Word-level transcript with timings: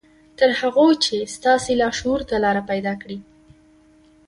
تر 0.37 0.49
هغو 0.59 0.87
چې 1.03 1.15
ستاسې 1.35 1.71
لاشعور 1.81 2.21
ته 2.29 2.35
لاره 2.43 2.61
پيدا 2.69 2.93
کړي. 3.01 3.17